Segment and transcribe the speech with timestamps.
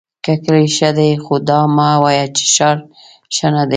[0.23, 2.77] که کلی ښۀ دی خو دا مه وایه چې ښار
[3.35, 3.69] ښۀ ندی!